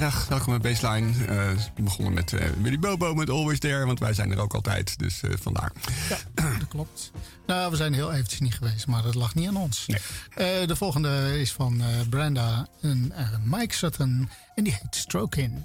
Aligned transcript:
Vrijdag. 0.00 0.28
Welkom 0.28 0.58
bij 0.58 0.72
Baseline. 0.72 1.08
Uh, 1.08 1.26
we 1.74 1.82
begonnen 1.82 2.14
met 2.14 2.32
uh, 2.32 2.40
Willy 2.62 2.78
Bobo 2.78 3.14
met 3.14 3.30
Always 3.30 3.58
There, 3.58 3.86
want 3.86 3.98
wij 3.98 4.12
zijn 4.12 4.30
er 4.30 4.40
ook 4.40 4.54
altijd. 4.54 4.98
Dus 4.98 5.22
uh, 5.22 5.30
vandaar. 5.40 5.72
Ja, 6.08 6.18
dat 6.58 6.68
klopt. 6.68 7.10
Nou, 7.46 7.70
we 7.70 7.76
zijn 7.76 7.92
heel 7.92 8.12
eventjes 8.12 8.40
niet 8.40 8.54
geweest, 8.54 8.86
maar 8.86 9.02
dat 9.02 9.14
lag 9.14 9.34
niet 9.34 9.48
aan 9.48 9.56
ons. 9.56 9.86
Nee. 9.86 10.66
de 10.66 10.76
volgende 10.76 11.40
is 11.40 11.52
van 11.52 11.82
Brenda 12.10 12.68
en 12.80 13.12
Mike 13.44 13.74
Sutton 13.74 14.28
en 14.54 14.64
die 14.64 14.78
heet 14.82 14.96
Stroke 14.96 15.42
In. 15.42 15.64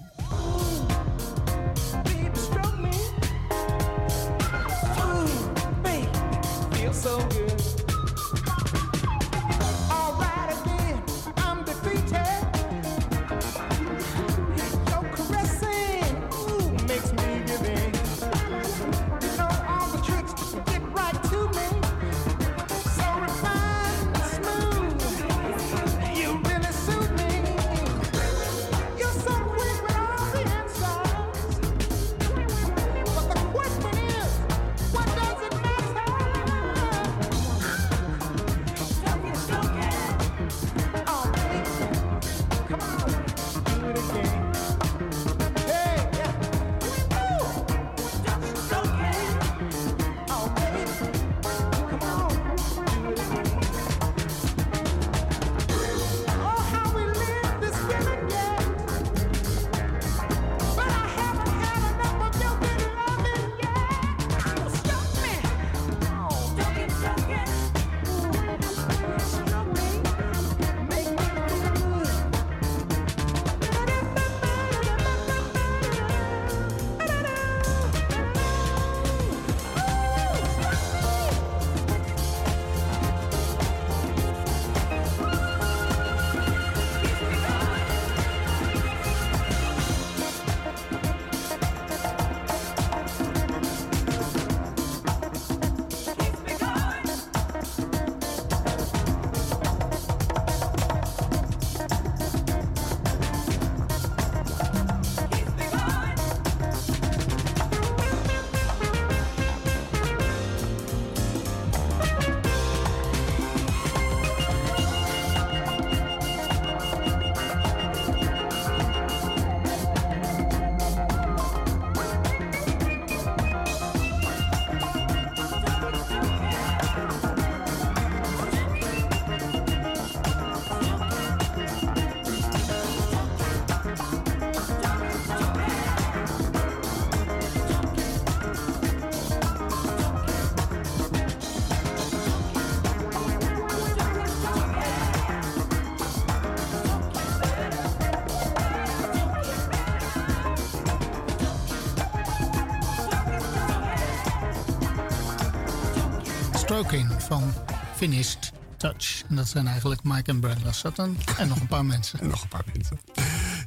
Van 157.26 157.54
Finished 157.96 158.52
Touch. 158.78 159.24
En 159.30 159.36
dat 159.36 159.48
zijn 159.48 159.68
eigenlijk 159.68 160.04
Mike 160.04 160.32
en 160.32 160.40
Brenda 160.40 160.72
Sutton 160.72 161.18
en 161.38 161.48
nog 161.48 161.60
een 161.60 161.68
paar 161.68 161.86
mensen. 161.86 162.20
En 162.20 162.28
nog 162.28 162.42
een 162.42 162.48
paar 162.48 162.66
mensen. 162.74 163.00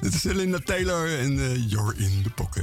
Dit 0.00 0.14
is 0.14 0.22
Linda 0.22 0.58
Taylor 0.64 1.18
en 1.18 1.32
uh, 1.32 1.70
You're 1.70 1.96
in 1.96 2.22
the 2.22 2.30
Pocket. 2.30 2.57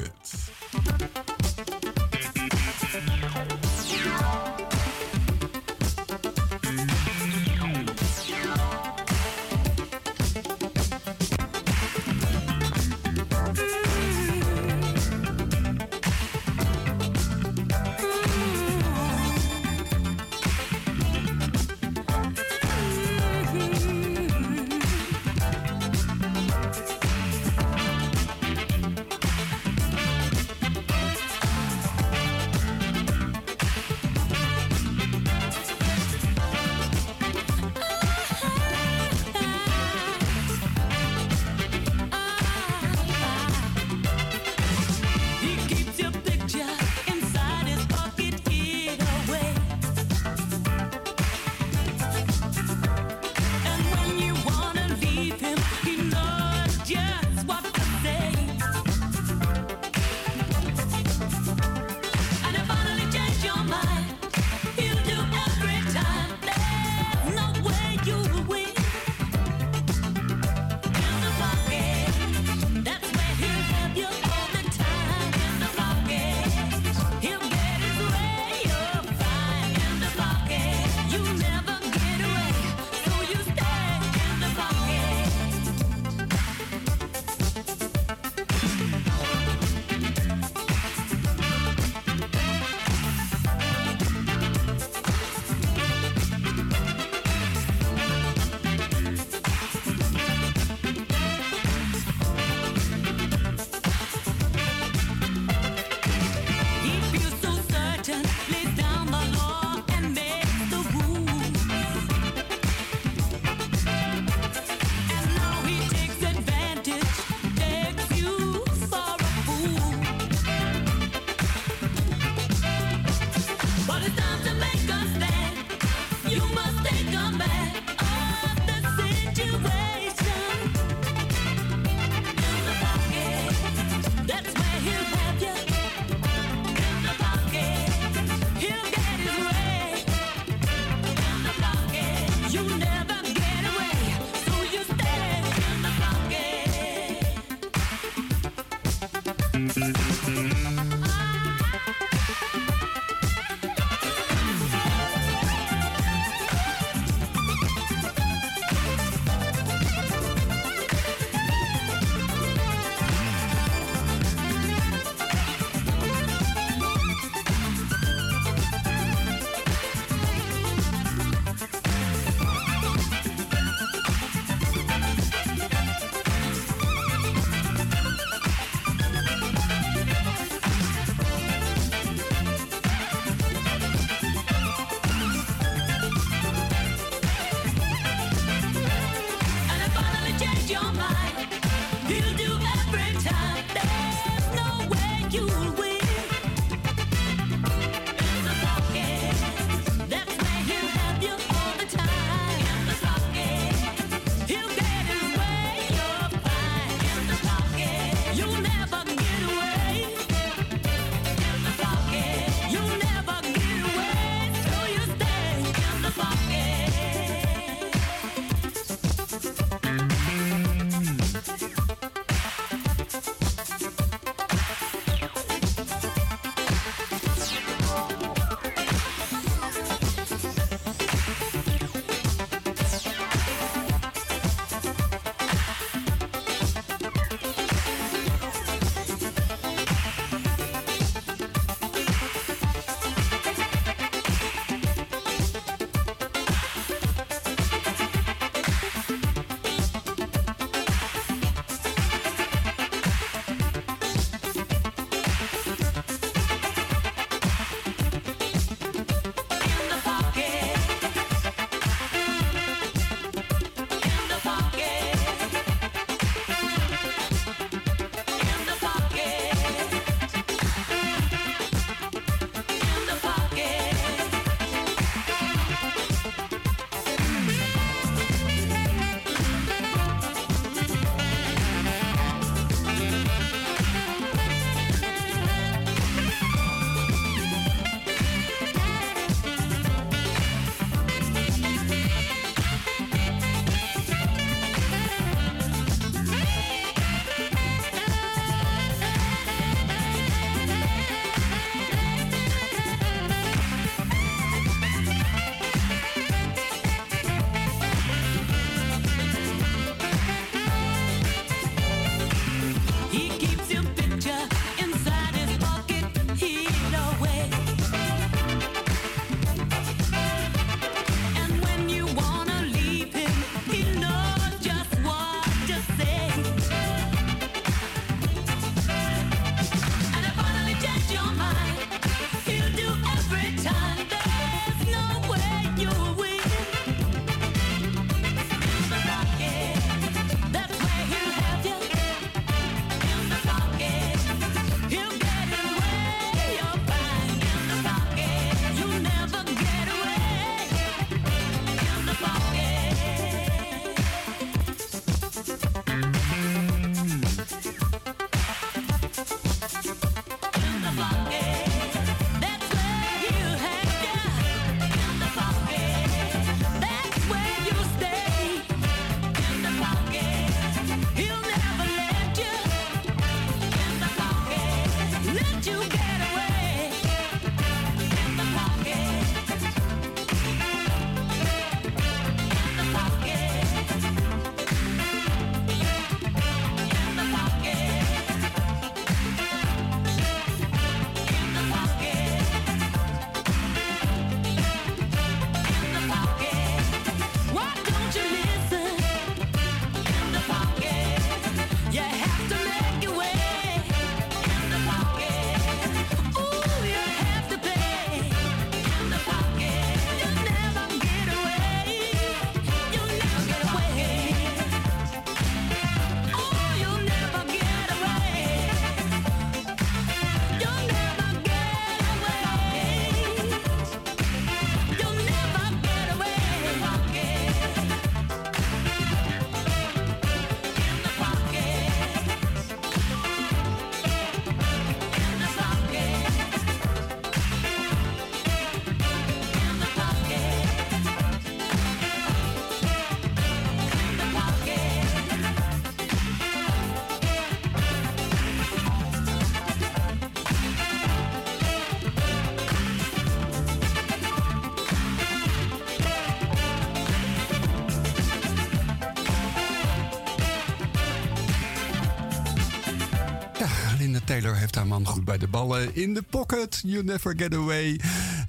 Taylor 464.25 464.55
heeft 464.55 464.75
haar 464.75 464.87
man 464.87 465.07
goed 465.07 465.25
bij 465.25 465.37
de 465.37 465.47
ballen. 465.47 465.95
In 465.95 466.13
the 466.13 466.23
pocket, 466.29 466.81
you 466.85 467.03
never 467.03 467.33
get 467.37 467.53
away. 467.53 467.99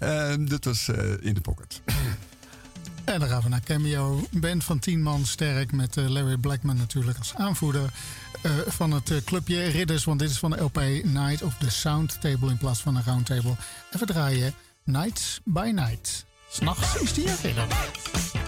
Uh, 0.02 0.34
dat 0.38 0.64
was 0.64 0.88
uh, 0.88 0.96
in 1.20 1.34
the 1.34 1.40
pocket. 1.40 1.80
En 3.04 3.20
dan 3.20 3.28
gaan 3.28 3.42
we 3.42 3.48
naar 3.48 3.60
Cameo. 3.60 4.26
Band 4.30 4.64
van 4.64 4.78
tien 4.78 5.02
man 5.02 5.26
sterk 5.26 5.72
met 5.72 5.96
uh, 5.96 6.08
Larry 6.08 6.36
Blackman 6.36 6.76
natuurlijk 6.76 7.18
als 7.18 7.34
aanvoerder 7.34 7.92
uh, 8.42 8.52
van 8.66 8.90
het 8.90 9.12
clubje 9.24 9.64
Ridders. 9.64 10.04
Want 10.04 10.18
dit 10.18 10.30
is 10.30 10.38
van 10.38 10.50
de 10.50 10.62
LP 10.62 10.80
Night 11.04 11.42
of 11.42 11.54
the 11.58 11.70
Sound 11.70 12.20
Table 12.20 12.50
in 12.50 12.58
plaats 12.58 12.80
van 12.80 12.96
een 12.96 13.02
round 13.04 13.26
table. 13.26 13.56
En 13.90 13.98
we 13.98 14.06
draaien 14.06 14.54
Nights 14.84 15.40
by 15.44 15.70
Night. 15.74 16.26
S'nachts 16.50 16.96
is 16.96 17.12
die 17.12 17.28
er 17.28 18.45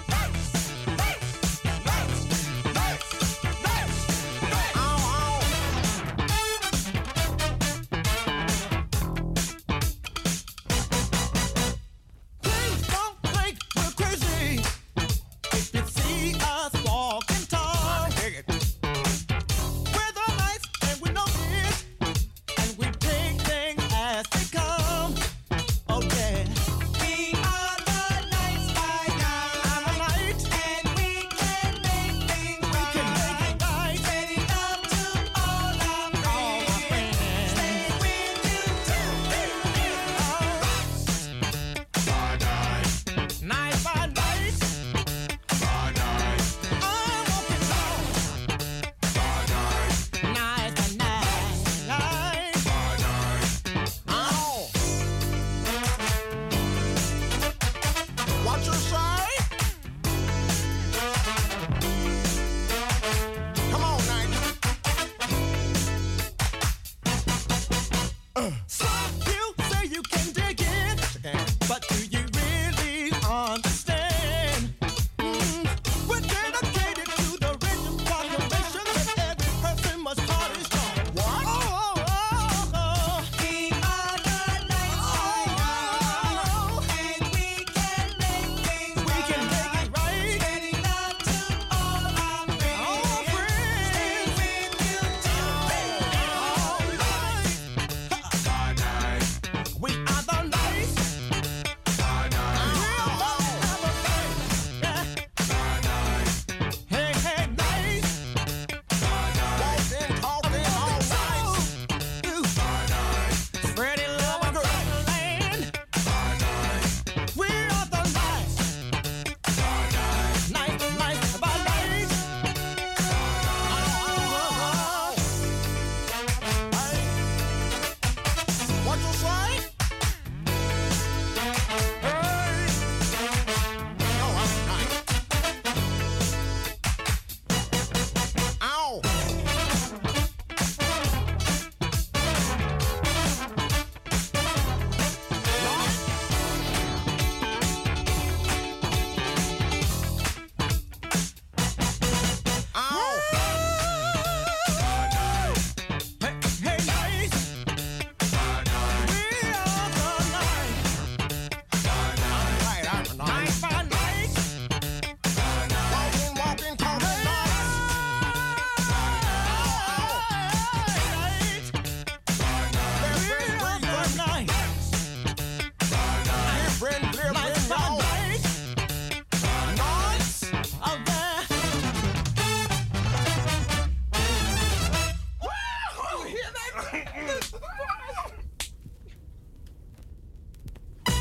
understand. 73.65 73.88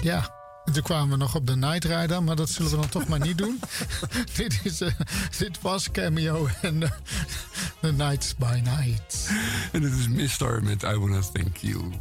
Ja, 0.07 0.29
toen 0.73 0.83
kwamen 0.83 1.09
we 1.09 1.15
nog 1.17 1.35
op 1.35 1.47
de 1.47 1.55
Night 1.55 1.83
Rider, 1.83 2.23
maar 2.23 2.35
dat 2.35 2.49
zullen 2.49 2.71
we 2.71 2.77
dan 2.77 2.89
toch 2.89 3.07
maar 3.07 3.19
niet 3.19 3.37
doen. 3.37 3.59
dit, 4.37 4.59
is, 4.63 4.77
dit 5.37 5.61
was 5.61 5.91
Cameo 5.91 6.47
en 6.61 6.81
uh, 6.81 6.89
The 7.81 7.91
Nights 7.91 8.35
by 8.35 8.61
Night. 8.63 9.29
En 9.71 9.81
dit 9.81 9.93
is 9.93 10.07
Mister 10.07 10.63
met 10.63 10.83
I 10.83 10.95
Wanna 10.95 11.21
Thank 11.33 11.57
You. 11.57 11.91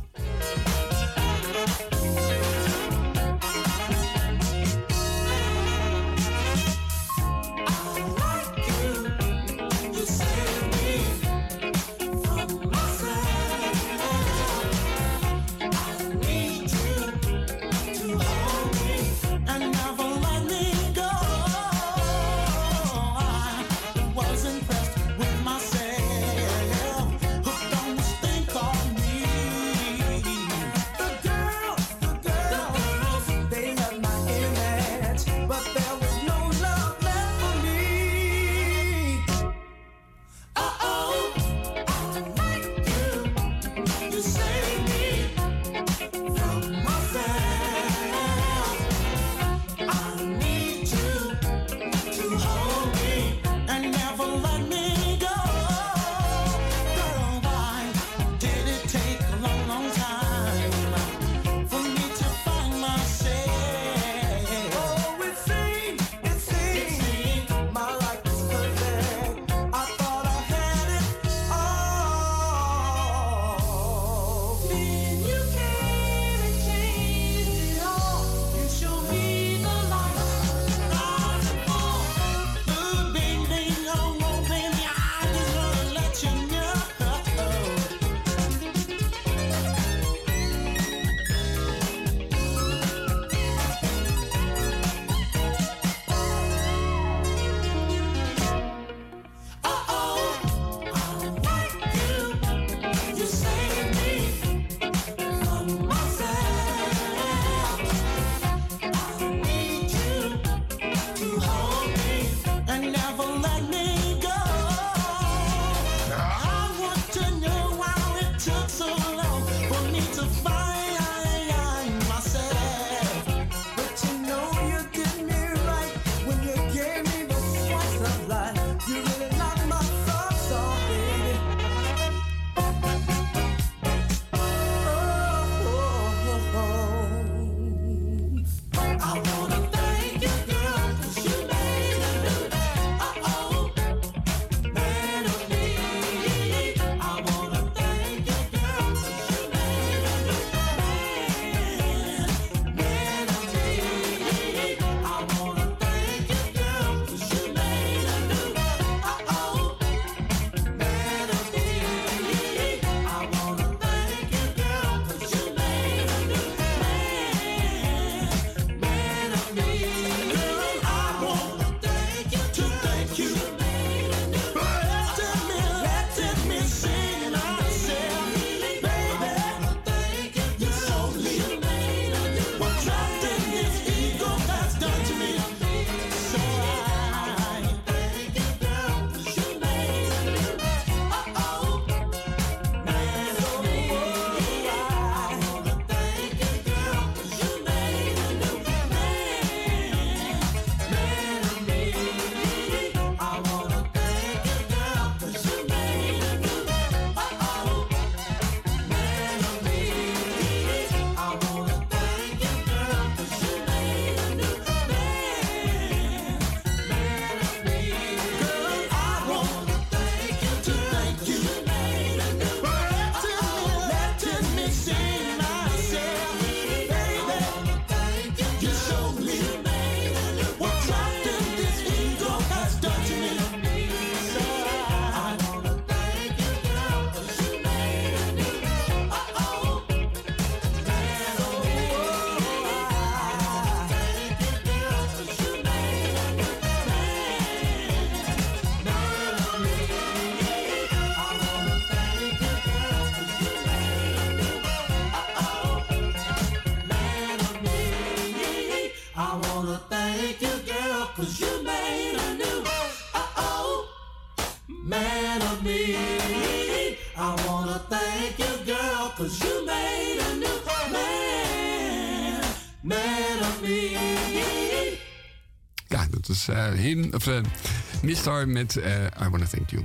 Uh, 276.48 276.72
him, 276.72 277.10
of 277.14 277.26
uh, 277.26 278.44
met 278.44 278.76
uh, 278.76 278.84
I 279.22 279.28
Wanna 279.28 279.46
Thank 279.46 279.70
You. 279.70 279.84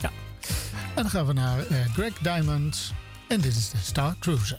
Ja. 0.00 0.10
En 0.94 1.02
dan 1.02 1.10
gaan 1.10 1.26
we 1.26 1.32
naar 1.32 1.58
Greg 1.92 2.12
Diamond. 2.18 2.92
En 3.28 3.40
dit 3.40 3.56
is 3.56 3.70
de 3.70 3.78
Star 3.82 4.16
Cruiser. 4.18 4.58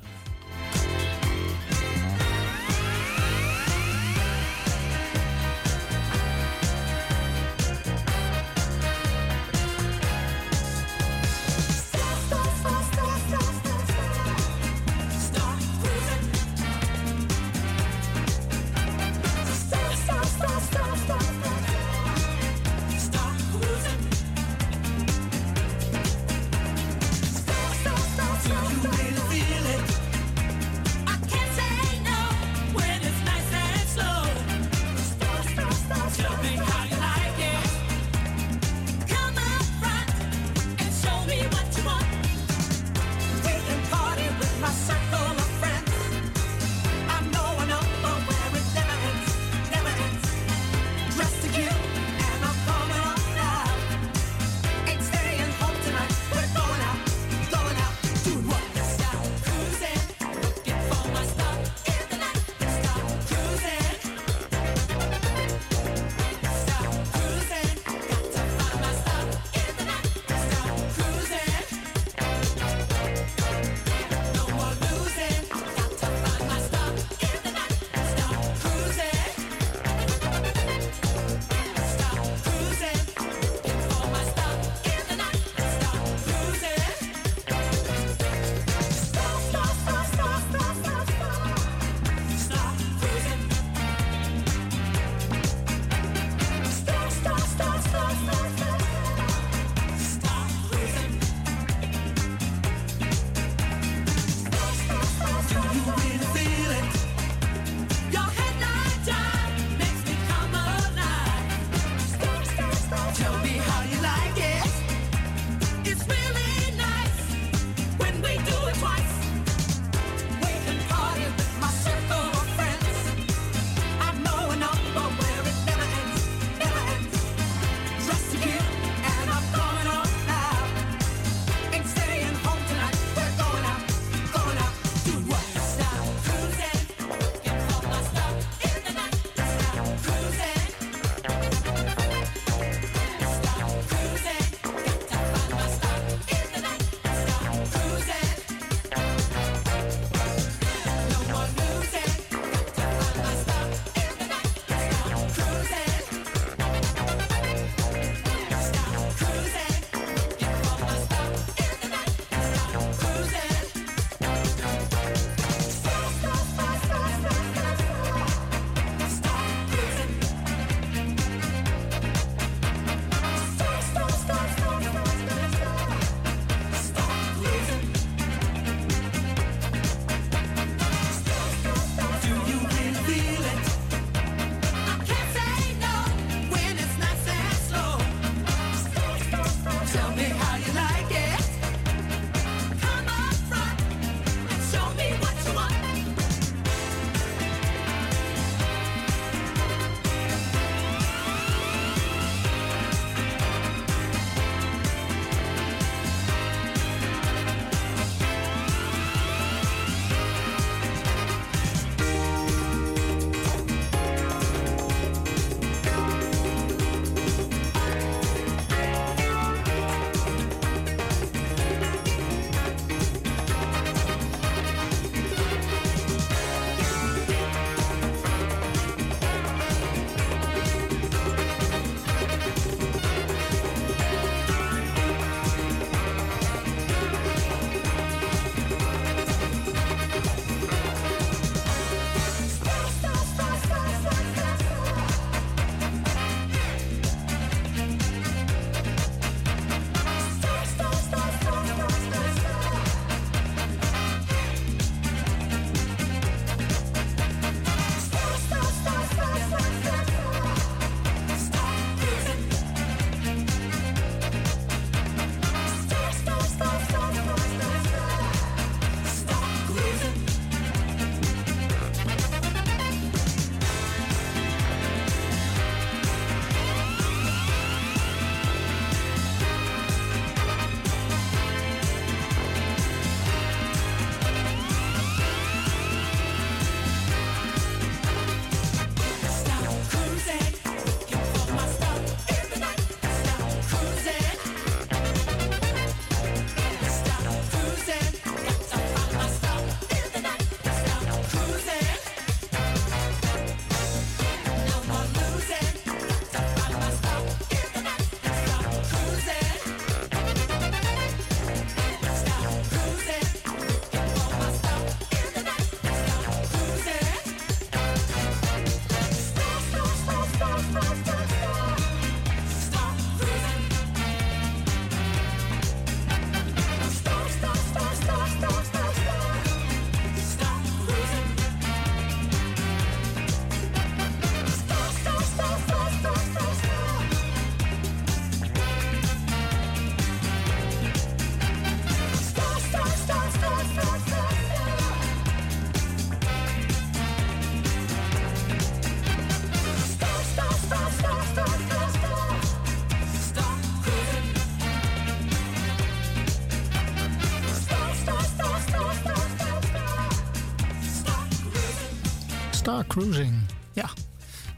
Cruising. 362.91 363.33
Ja, 363.73 363.89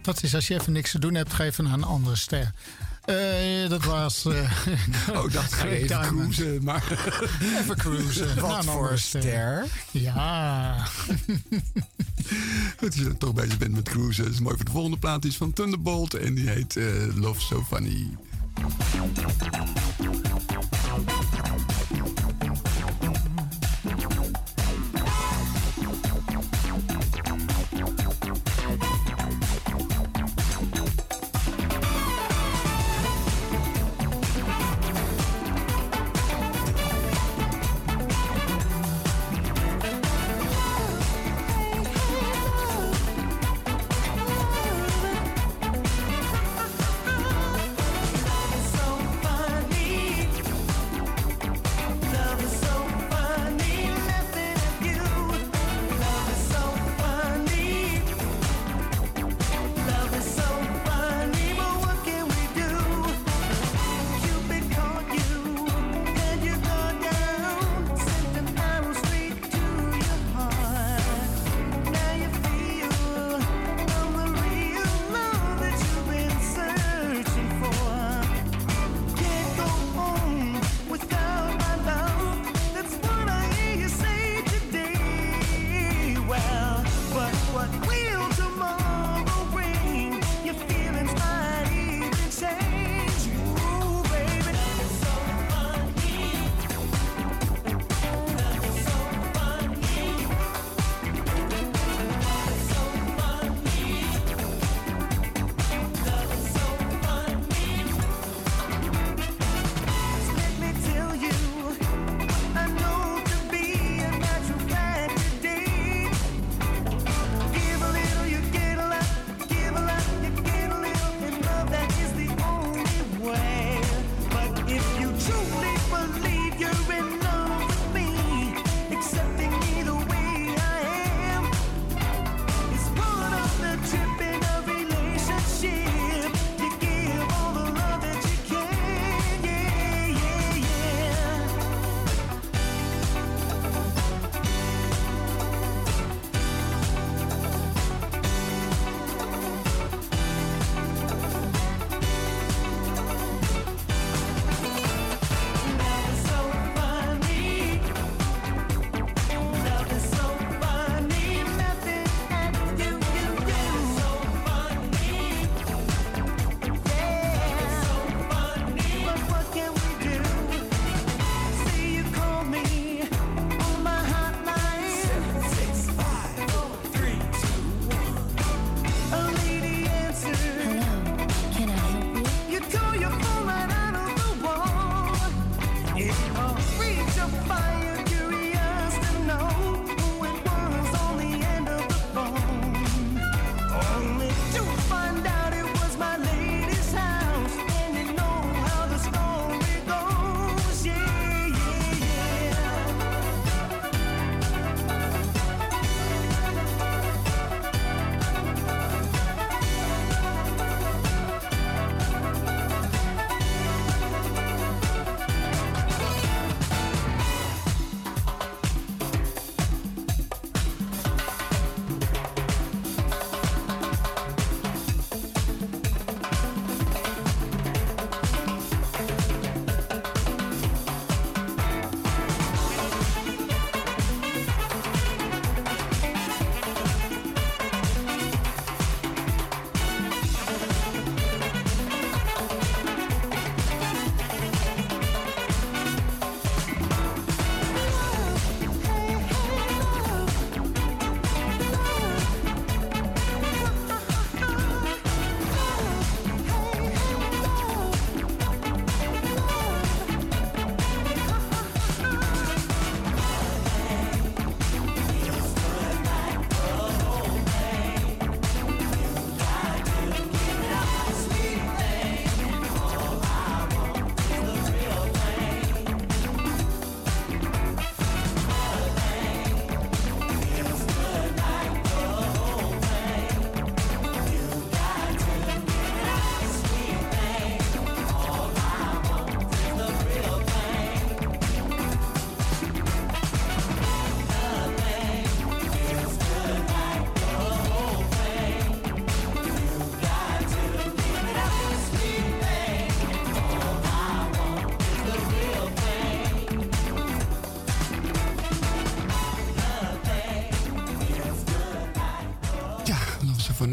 dat 0.01 0.23
is 0.23 0.35
als 0.35 0.47
je 0.47 0.53
even 0.53 0.73
niks 0.73 0.91
te 0.91 0.99
doen 0.99 1.13
hebt, 1.13 1.33
ga 1.33 1.43
even 1.43 1.63
naar 1.63 1.73
een 1.73 1.83
andere 1.83 2.15
ster. 2.15 2.51
Uh, 3.05 3.69
dat 3.69 3.83
was. 3.83 4.25
Uh, 4.25 4.51
oh, 5.17 5.31
dat 5.31 5.53
ga 5.53 5.65
even 5.65 6.01
cruisen, 6.01 6.63
maar. 6.63 6.83
even 7.61 7.77
cruisen. 7.77 8.39
Wat 8.39 8.65
voor 8.65 8.91
een 8.91 8.99
ster? 8.99 9.65
Ja. 9.91 10.75
Dat 12.79 12.95
je 12.95 13.03
dan 13.03 13.17
toch 13.17 13.33
bezig 13.33 13.57
bent 13.57 13.73
met 13.73 13.89
cruisen. 13.89 14.23
Dat 14.23 14.33
is 14.33 14.39
mooi 14.39 14.55
voor 14.55 14.65
de 14.65 14.71
volgende 14.71 14.97
plaat. 14.97 15.21
Die 15.21 15.31
is 15.31 15.37
van 15.37 15.53
Thunderbolt 15.53 16.13
en 16.13 16.33
die 16.33 16.49
heet 16.49 16.75
uh, 16.75 17.15
Love 17.15 17.41
So 17.41 17.63
Funny. 17.69 18.07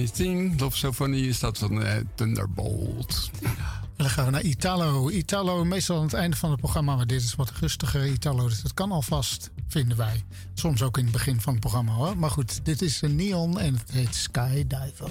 Funny 0.00 0.12
Thing. 0.12 0.60
Love 0.60 0.76
So 0.76 0.92
Funny 0.92 1.18
is 1.18 1.40
dat 1.40 1.58
van 1.58 1.82
uh, 1.82 1.92
Thunderbolt. 2.14 3.30
En 3.42 4.06
dan 4.06 4.10
gaan 4.10 4.24
we 4.24 4.30
naar 4.30 4.42
Italo. 4.42 5.10
Italo, 5.10 5.64
meestal 5.64 5.96
aan 5.96 6.02
het 6.02 6.12
einde 6.12 6.36
van 6.36 6.50
het 6.50 6.60
programma. 6.60 6.96
Maar 6.96 7.06
dit 7.06 7.22
is 7.22 7.34
wat 7.34 7.50
rustiger 7.50 8.06
Italo. 8.06 8.48
Dus 8.48 8.62
dat 8.62 8.74
kan 8.74 8.92
alvast, 8.92 9.50
vinden 9.68 9.96
wij. 9.96 10.24
Soms 10.54 10.82
ook 10.82 10.98
in 10.98 11.02
het 11.04 11.12
begin 11.12 11.40
van 11.40 11.52
het 11.52 11.60
programma 11.60 11.92
hoor. 11.92 12.18
Maar 12.18 12.30
goed, 12.30 12.64
dit 12.64 12.82
is 12.82 13.02
een 13.02 13.16
Neon 13.16 13.58
en 13.58 13.74
het 13.74 13.90
heet 13.90 14.14
Skydiver. 14.14 15.10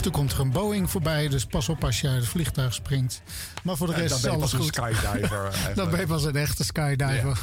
En 0.00 0.06
toe 0.06 0.20
komt 0.20 0.32
er 0.32 0.40
een 0.40 0.50
Boeing 0.50 0.90
voorbij, 0.90 1.28
dus 1.28 1.44
pas 1.44 1.68
op 1.68 1.84
als 1.84 2.00
je 2.00 2.08
uit 2.08 2.16
het 2.16 2.28
vliegtuig 2.28 2.74
springt. 2.74 3.22
Maar 3.62 3.76
voor 3.76 3.86
de 3.86 3.92
rest 3.94 4.14
is 4.14 4.26
alles 4.26 4.52
goed. 4.52 4.66
skydiver. 4.66 5.54
dan 5.74 5.90
ben 5.90 6.00
je 6.00 6.06
pas 6.06 6.24
een 6.24 6.36
echte 6.36 6.64
skydiver. 6.64 7.40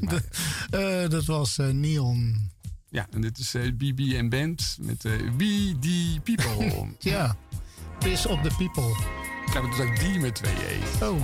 dat, 0.00 0.22
uh, 0.80 1.08
dat 1.08 1.24
was 1.24 1.58
uh, 1.58 1.68
Neon. 1.68 2.50
Ja, 2.88 3.06
en 3.10 3.20
dit 3.20 3.38
is 3.38 3.54
uh, 3.54 3.66
eh, 3.66 3.74
BB 3.74 4.12
en 4.14 4.28
Band 4.28 4.76
met 4.80 5.02
We 5.36 5.76
The 5.80 6.20
People. 6.22 6.88
ja, 6.98 7.36
Piss 7.98 8.26
op 8.26 8.42
the 8.42 8.54
People. 8.56 8.96
Ja, 9.54 9.60
maar 9.60 9.70
dus 9.70 9.80
ook 9.80 9.98
die 9.98 10.18
met 10.18 10.34
twee 10.34 10.54
E. 10.54 11.04
Oh. 11.04 11.20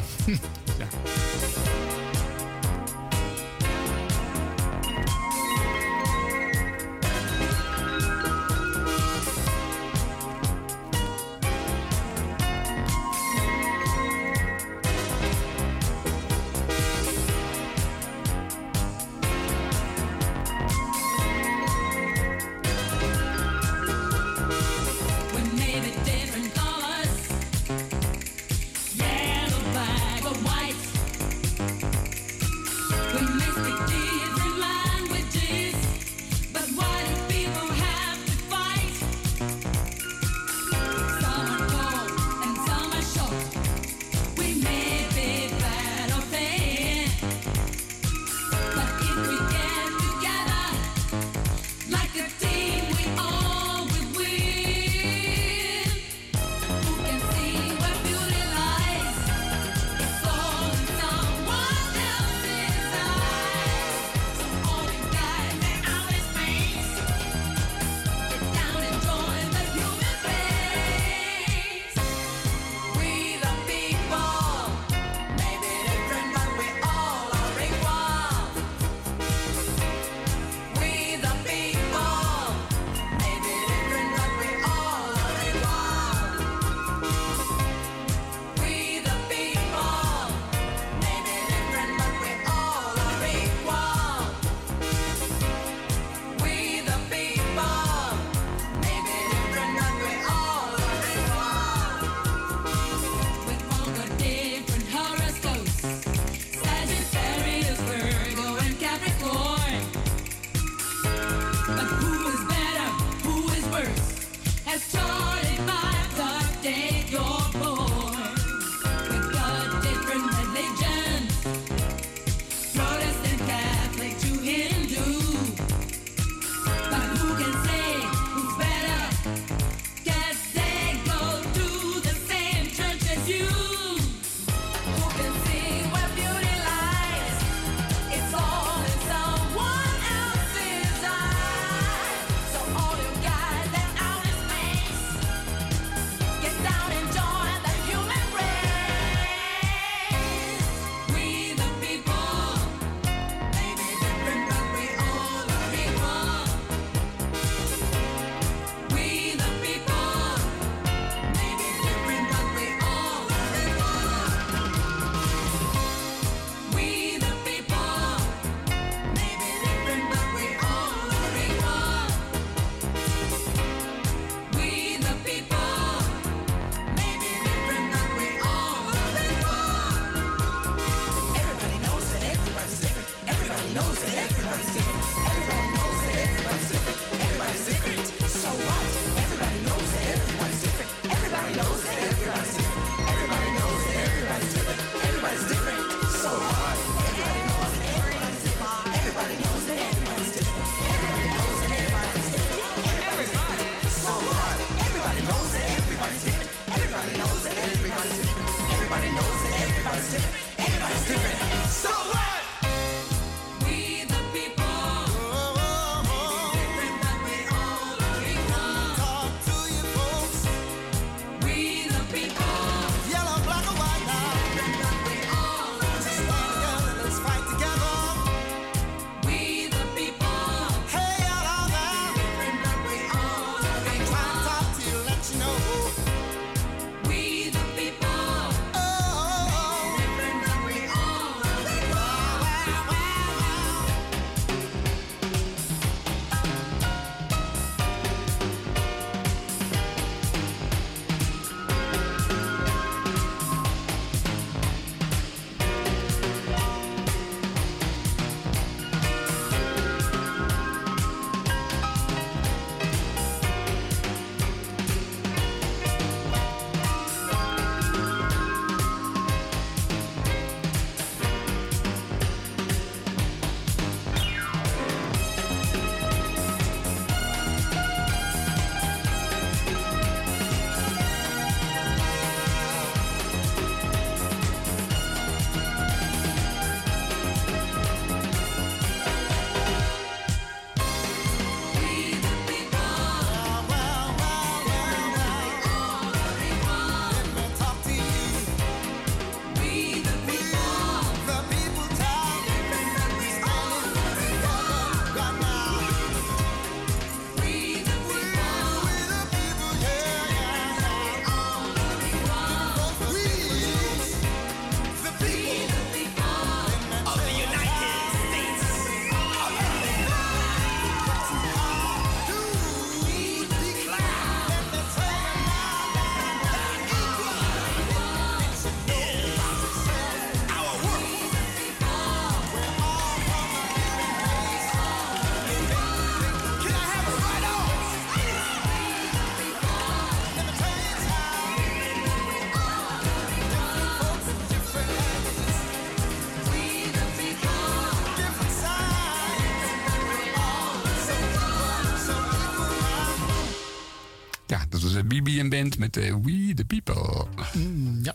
Met 355.78 355.96
uh, 355.96 356.14
We 356.22 356.52
The 356.54 356.64
People. 356.64 357.26
Mm, 357.52 357.98
ja. 358.02 358.12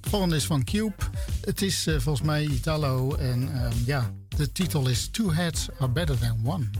De 0.00 0.10
volgende 0.10 0.36
is 0.36 0.44
van 0.44 0.64
Cube. 0.64 0.94
Het 1.40 1.62
is 1.62 1.86
uh, 1.86 1.98
volgens 1.98 2.26
mij 2.26 2.44
Italo. 2.44 3.14
En 3.14 3.64
um, 3.64 3.72
ja, 3.86 4.12
de 4.36 4.52
titel 4.52 4.88
is 4.88 5.08
Two 5.08 5.32
Heads 5.32 5.68
Are 5.78 5.92
Better 5.92 6.18
Than 6.18 6.40
One. 6.44 6.70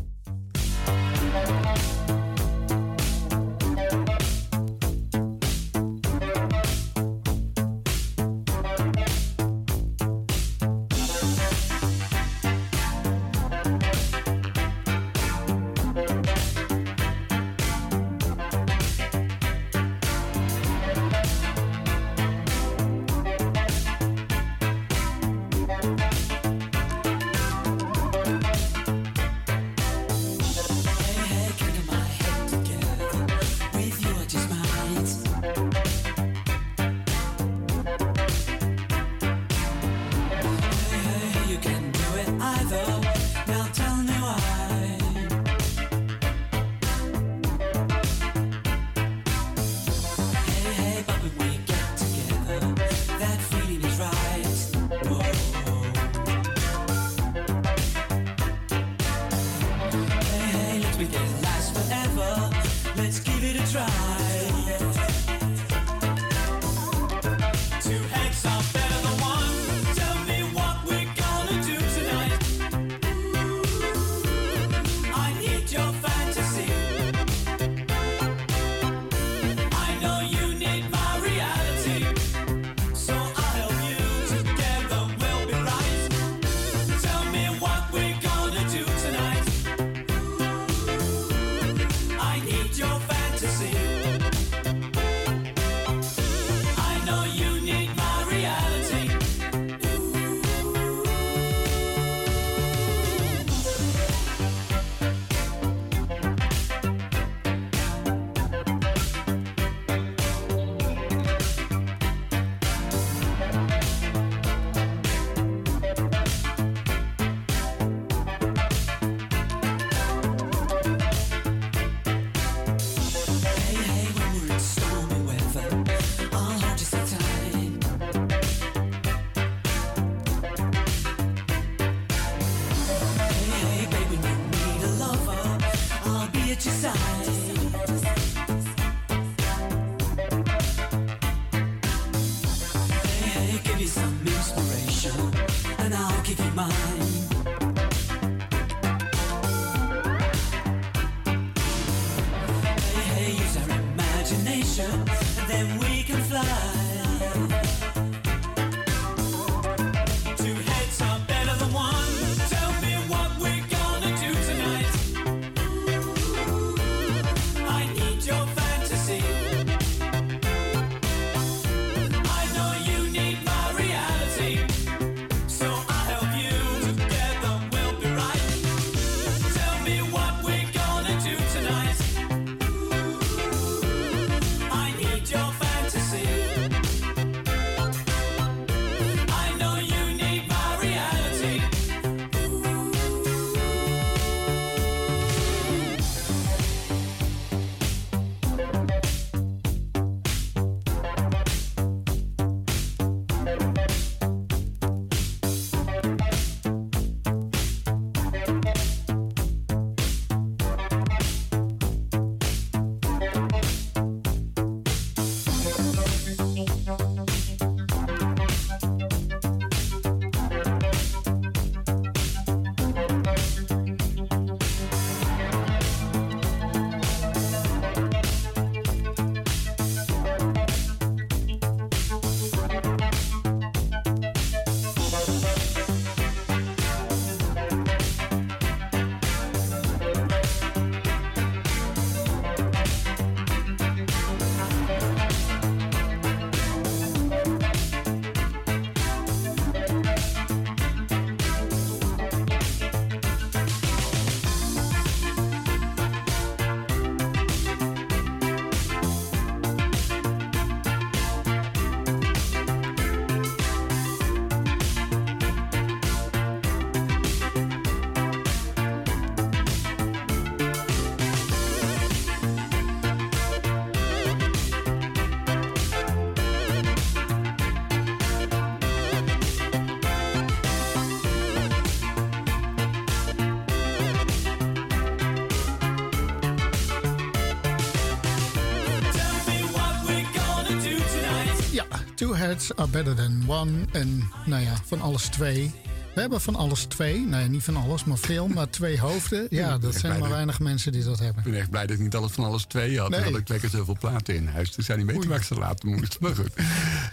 Are 292.77 292.89
better 292.89 293.15
than 293.15 293.45
one. 293.47 293.71
En 293.93 294.31
nou 294.47 294.63
ja, 294.63 294.75
van 294.85 295.01
alles 295.01 295.27
twee. 295.27 295.73
We 296.15 296.21
hebben 296.21 296.41
van 296.41 296.57
alles 296.57 296.85
twee. 296.85 297.19
Nee, 297.19 297.49
niet 297.49 297.63
van 297.63 297.77
alles, 297.77 298.05
maar 298.05 298.19
veel. 298.19 298.49
Maar 298.49 298.71
twee 298.71 299.01
hoofden. 299.01 299.47
Ja, 299.51 299.79
dat 299.79 299.95
zijn 299.95 300.21
maar 300.21 300.31
weinig 300.31 300.61
mensen 300.61 300.93
die 300.93 301.05
dat 301.05 301.19
hebben. 301.19 301.45
Ik 301.45 301.51
ben 301.51 301.61
echt 301.61 301.71
blij 301.71 301.87
dat 301.87 301.97
ik 301.97 302.03
niet 302.03 302.15
alles 302.15 302.33
van 302.33 302.45
alles 302.45 302.65
twee 302.65 302.99
had. 302.99 303.09
Nee. 303.11 303.21
Dan 303.21 303.31
had 303.31 303.41
ik 303.41 303.47
twee 303.47 303.59
keer 303.61 303.71
zoveel 303.71 303.97
platen 304.01 304.35
in 304.35 304.47
huis. 304.47 304.75
Dus 304.75 304.87
zijn 304.87 304.99
niet 304.99 305.07
weten 305.07 305.29
waar 305.29 305.39
ik 305.39 305.45
ze 305.45 305.55
laten 305.55 305.89
moest. 305.89 306.21
Maar 306.21 306.35
goed. 306.35 306.53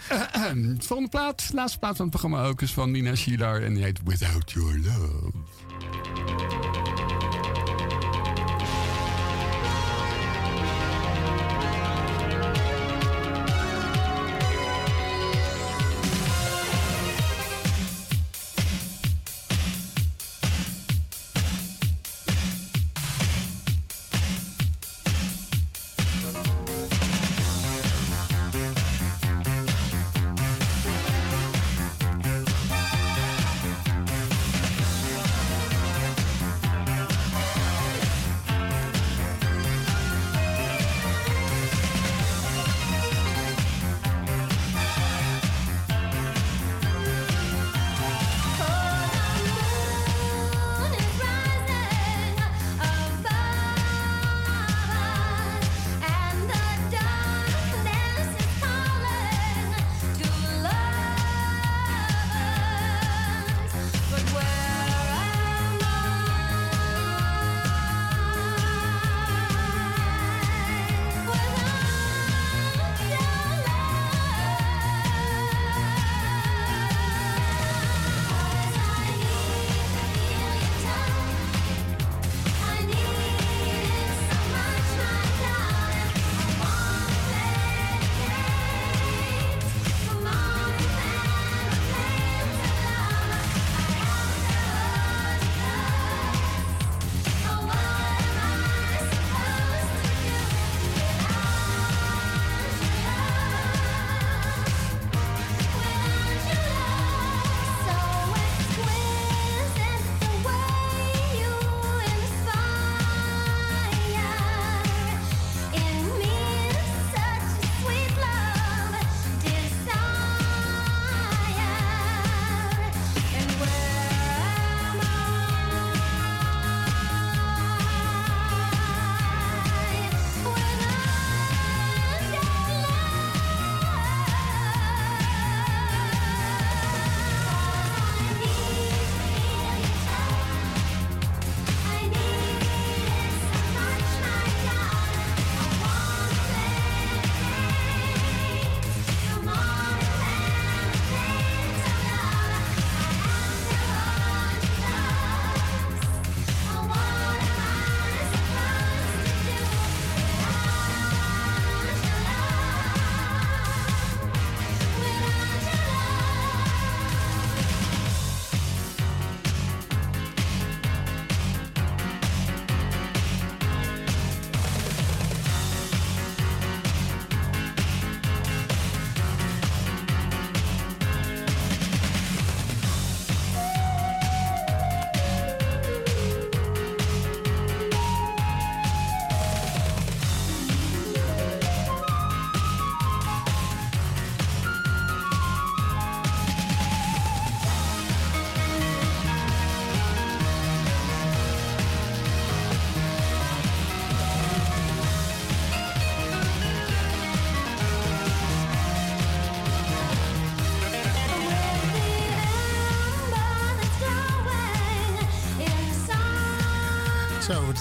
volgende 0.86 1.10
plaat, 1.10 1.50
laatste 1.52 1.78
plaat 1.78 1.96
van 1.96 2.06
het 2.06 2.18
programma 2.18 2.44
ook, 2.44 2.62
is 2.62 2.72
van 2.72 2.90
Nina 2.90 3.14
Shilar. 3.14 3.62
En 3.62 3.74
die 3.74 3.82
heet 3.82 4.00
Without 4.04 4.52
Your 4.52 4.78
Love. 4.78 5.30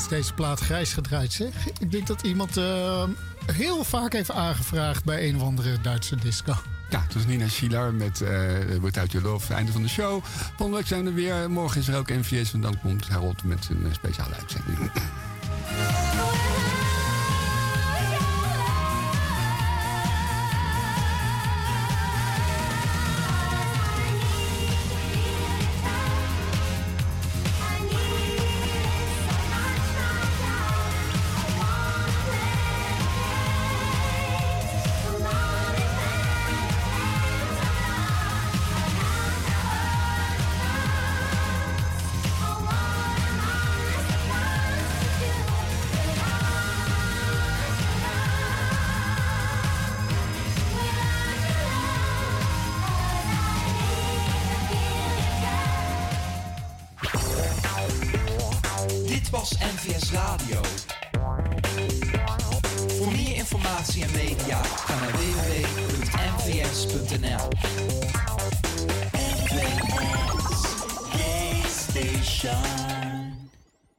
Deze 0.07 0.33
plaat 0.33 0.59
grijs 0.59 0.93
gedraaid, 0.93 1.33
zeg. 1.33 1.67
Ik 1.79 1.91
denk 1.91 2.07
dat 2.07 2.21
iemand 2.21 2.57
uh, 2.57 3.03
heel 3.45 3.83
vaak 3.83 4.13
heeft 4.13 4.31
aangevraagd 4.31 5.03
bij 5.03 5.27
een 5.27 5.35
of 5.35 5.41
andere 5.41 5.81
Duitse 5.81 6.15
disco. 6.15 6.53
Ja, 6.89 7.01
het 7.01 7.13
was 7.13 7.25
Nina 7.25 7.47
Schiller 7.47 7.93
met 7.93 8.21
uh, 8.21 8.29
Without 8.81 9.11
Your 9.11 9.27
Love, 9.27 9.53
einde 9.53 9.71
van 9.71 9.81
de 9.81 9.89
show. 9.89 10.23
Volgende 10.57 10.87
zijn 10.87 11.03
we 11.03 11.11
weer. 11.11 11.51
Morgen 11.51 11.81
is 11.81 11.87
er 11.87 11.97
ook 11.97 12.09
NVS 12.09 12.53
en 12.53 12.61
dan 12.61 12.79
komt 12.79 13.07
Harold 13.07 13.43
met 13.43 13.69
een 13.69 13.93
speciale 13.93 14.35
uitzending. 14.35 14.91